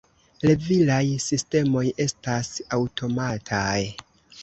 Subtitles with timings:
[0.49, 3.81] Levilaj sistemoj estas aŭtomataj.